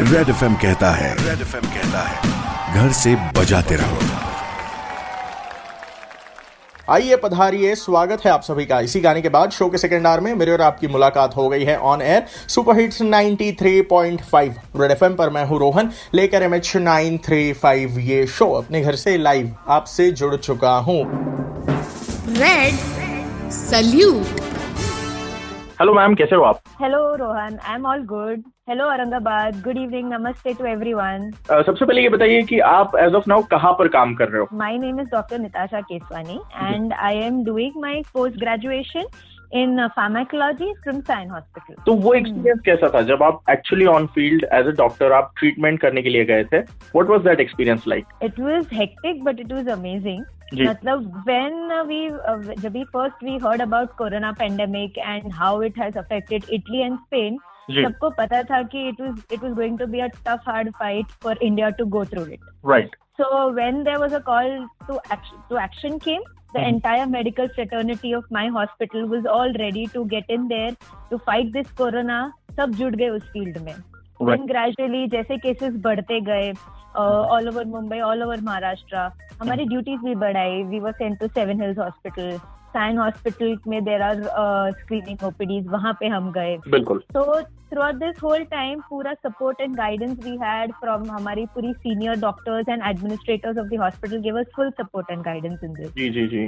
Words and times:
Red 0.00 0.28
F 0.28 0.44
कहता 0.62 0.90
है 0.90 1.12
red 1.14 1.40
F 1.40 1.56
कहता 1.56 2.02
है 2.02 2.74
घर 2.74 2.92
से 2.92 3.14
बजाते 3.36 3.76
रहो। 3.76 3.98
आइए 6.88 7.16
पधारिए 7.16 7.74
स्वागत 7.74 8.24
है 8.24 8.30
आप 8.32 8.42
सभी 8.42 8.64
का। 8.66 8.78
इसी 8.80 9.00
गाने 9.00 9.22
के 9.22 9.28
बाद 9.28 9.50
शो 9.50 9.68
के 9.70 9.78
सेकेंड 9.78 10.06
आर 10.06 10.20
में 10.20 10.32
मेरे 10.34 10.52
और 10.52 10.60
आपकी 10.62 10.88
मुलाकात 10.88 11.36
हो 11.36 11.48
गई 11.48 11.64
है 11.64 11.76
on 11.78 12.02
air 12.02 12.26
super 12.48 12.78
hits 12.78 13.02
93.5 13.02 14.80
red 14.80 14.90
FM 14.90 15.14
पर 15.16 15.30
मैं 15.30 15.44
हूँ 15.46 15.58
रोहन 15.60 15.90
लेकर 16.14 16.42
M 16.42 16.54
H 16.54 16.74
nine 16.76 17.18
three 17.26 17.52
five 17.52 17.98
ये 18.00 18.26
शो 18.38 18.50
अपने 18.52 18.80
घर 18.82 18.96
से 18.96 19.16
लाइव 19.18 19.54
आपसे 19.68 20.10
जुड़ 20.12 20.34
चुका 20.36 20.76
हूँ। 20.88 21.02
रेड 22.38 22.74
सल्यूट 23.52 24.40
हेलो 25.80 25.92
मैम 25.94 26.14
कैसे 26.14 26.36
हो 26.36 26.42
आप? 26.44 26.58
Hello 26.80 26.98
Rohan 27.16 27.56
I 27.66 27.74
am 27.74 27.86
all 27.86 28.02
good 28.06 28.42
hello 28.68 28.84
Aurangabad 28.84 29.60
good 29.64 29.76
evening 29.78 30.12
नमस्ते 30.12 30.52
टू 30.54 30.64
एवरी 30.66 30.92
वन 30.94 31.30
सबसे 31.50 31.84
पहले 31.84 32.02
ये 32.02 32.08
बताइए 32.14 32.42
कि 32.50 32.58
आप 32.70 32.96
एज 33.00 33.14
ऑफ़ 33.14 33.24
नाउ 33.28 33.42
कहाँ 33.50 33.72
पर 33.78 33.88
काम 33.96 34.14
कर 34.14 34.28
रहे 34.28 34.40
हो? 34.40 34.48
My 34.58 34.78
name 34.78 35.00
is 35.00 35.08
doctor 35.12 35.38
Nitasha 35.38 35.80
Keswani 35.92 36.38
and 36.62 36.92
I 36.92 37.18
am 37.26 37.42
doing 37.44 37.80
my 37.82 38.02
post 38.14 38.38
graduation 38.40 39.06
in 39.58 39.86
pharmacology 39.96 40.72
from 40.82 41.00
Sion 41.00 41.30
hospital 41.30 41.82
तो 41.86 41.94
वो 41.94 42.14
एक्सपीरियंस 42.14 42.60
कैसा 42.64 42.88
था 42.94 43.02
जब 43.12 43.22
आप 43.22 43.42
actually 43.50 43.86
on 43.86 44.06
field 44.14 44.44
as 44.52 44.66
a 44.66 44.76
doctor 44.78 45.12
आप 45.12 45.32
ट्रीटमेंट 45.38 45.80
करने 45.80 46.02
के 46.02 46.08
लिए 46.08 46.24
गए 46.24 46.44
थे 46.52 46.58
what 46.58 47.06
was 47.10 47.20
that 47.24 47.40
experience 47.40 47.86
like 47.88 48.06
it 48.22 48.40
was 48.40 48.66
hectic 48.72 49.24
but 49.24 49.40
it 49.40 49.52
was 49.52 49.68
amazing. 49.78 50.24
मतलब 50.54 51.24
when 51.26 51.58
uh, 51.74 51.82
we 51.88 51.98
uh, 52.30 52.54
जब 52.62 52.76
first 52.94 53.20
we 53.26 53.34
heard 53.42 53.60
about 53.64 53.92
corona 53.98 54.30
pandemic 54.40 54.96
and 55.10 55.36
how 55.42 55.52
it 55.66 55.76
has 55.82 55.98
affected 56.02 56.48
Italy 56.56 56.82
and 56.86 56.98
Spain 57.04 57.36
जी 57.70 57.84
सबको 57.84 58.10
पता 58.10 58.42
था 58.48 58.62
कि 58.72 58.88
it 58.92 59.04
was 59.04 59.20
it 59.36 59.44
was 59.46 59.54
going 59.60 59.76
to 59.82 59.86
be 59.92 60.00
a 60.06 60.08
tough 60.24 60.48
hard 60.52 60.72
fight 60.80 61.14
for 61.26 61.36
India 61.50 61.70
to 61.80 61.86
go 61.98 62.04
through 62.14 62.26
it. 62.38 62.50
Right 62.72 62.96
So 63.20 63.26
when 63.56 63.78
there 63.86 64.00
was 64.00 64.12
a 64.16 64.20
call 64.26 64.50
to 64.88 64.94
action, 65.14 65.40
to 65.48 65.56
action 65.62 65.96
came, 66.04 66.22
the 66.54 66.60
Mhm. 66.60 66.68
entire 66.68 67.06
medical 67.14 67.48
fraternity 67.56 68.12
of 68.18 68.24
my 68.36 68.44
hospital 68.58 69.06
was 69.14 69.26
all 69.36 69.52
ready 69.62 69.86
to 69.96 70.04
get 70.14 70.32
in 70.36 70.46
there 70.52 70.70
to 71.12 71.18
fight 71.28 71.52
this 71.56 71.72
corona. 71.80 72.20
सब 72.56 72.70
जुड़ 72.78 72.94
गए 72.94 73.08
उस 73.08 73.22
field 73.32 73.58
में 73.64 73.72
and 73.72 74.46
gradually 74.48 75.06
जैसे 75.08 75.36
cases 75.44 75.74
बढ़ते 75.82 76.20
गए 76.30 76.52
all 77.02 77.48
over 77.48 77.64
Mumbai 77.74 77.98
all 78.06 78.22
over 78.22 78.40
Maharashtra 78.44 78.96
हमारी 79.42 79.64
duties 79.68 80.00
भी 80.04 80.14
बढ़ाई 80.22 80.62
we 80.70 80.80
were 80.80 80.92
sent 80.92 81.18
to 81.20 81.26
Seven 81.28 81.60
Hills 81.62 81.78
hospital 81.78 82.30
Sion 82.70 82.98
hospital 82.98 83.56
में 83.68 83.82
देर 83.84 84.02
आर 84.02 84.22
स्क्रीनिंग 84.72 85.24
ओपीडीज 85.26 85.66
वहाँ 85.70 85.96
पे 86.00 86.08
हम 86.08 86.30
गए। 86.32 86.56
बिल्कुल। 86.68 87.02
तो 87.14 87.40
through 87.70 87.82
out 87.82 87.94
this 87.94 88.22
whole 88.22 88.42
time 88.50 88.80
पूरा 88.90 89.12
support 89.14 89.60
and 89.60 89.74
guidance 89.76 90.16
we 90.24 90.30
had 90.36 90.72
from 90.74 91.04
हमारी 91.10 91.44
पूरी 91.54 91.72
senior 91.74 92.16
doctors 92.20 92.68
and 92.68 92.82
administrators 92.86 93.58
of 93.58 93.66
the 93.66 93.78
hospital 93.80 94.20
give 94.20 94.38
us 94.38 94.46
full 94.56 94.70
support 94.70 95.10
and 95.10 95.20
guidance 95.20 95.60
in 95.64 95.72
this 95.74 95.92
जी 95.94 96.08
जी 96.10 96.26
जी। 96.26 96.46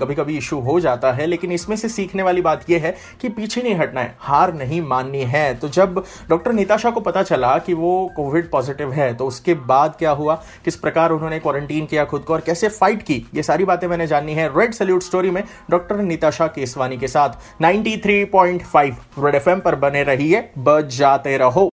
कभी 0.00 0.14
कभी 0.14 0.36
इशू 0.38 0.58
हो 0.60 0.78
जाता 0.80 1.12
है 1.12 1.26
लेकिन 1.26 1.52
इसमें 1.52 1.76
से 1.76 1.88
सीखने 1.88 2.22
वाली 2.22 2.42
बात 2.42 2.68
यह 2.70 2.82
है 2.82 2.94
कि 3.20 3.28
पीछे 3.28 3.62
नहीं 3.62 3.74
हटना 3.74 4.00
है 4.00 4.14
हार 4.20 4.52
नहीं 4.54 4.80
माननी 4.82 5.22
है। 5.26 5.54
तो 5.54 5.68
जब 5.70 6.02
डॉक्टर 6.30 6.52
निताशा 6.52 6.90
को 6.90 7.00
पता 7.00 7.22
चला 7.22 7.56
कि 7.58 7.74
वो 7.74 7.92
कोविड 8.16 8.50
पॉजिटिव 8.50 8.92
है 8.92 9.12
तो 9.14 9.26
उसके 9.26 9.54
बाद 9.66 9.94
क्या 9.98 10.10
हुआ? 10.12 10.34
किस 10.64 10.76
प्रकार 10.76 11.12
उन्होंने 11.12 11.38
क्वारंटीन 11.38 11.86
किया 11.86 12.04
खुद 12.04 12.22
को 12.22 12.32
और 12.32 12.40
कैसे 12.40 12.68
फाइट 12.70 13.02
की? 13.02 13.16
ये 13.34 13.42
सारी 13.42 13.64
बातें 13.64 13.88
मैंने 13.88 14.06
जाननी 14.06 14.34
है। 14.34 14.48
रेड 14.58 14.72
सल्यूट 14.74 15.02
स्टोरी 15.02 15.30
में 15.30 15.42
डॉक्टर 15.70 15.96
निताशा 15.96 16.46
केसवानी 16.46 16.98
के 16.98 17.08
साथ 17.08 17.62
93.5 17.62 18.94
रेड 19.18 19.34
एफएम 19.34 19.60
पर 19.60 19.74
बने 19.74 20.02
रहिए। 20.02 20.48
बजाते 20.58 21.36
रहो। 21.38 21.70